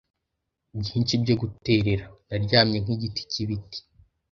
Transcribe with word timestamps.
byinshi 0.79 1.13
byo 1.23 1.35
guterera, 1.41 2.05
naryamye 2.27 2.77
nkigiti 2.83 3.21
cyibiti. 3.31 3.79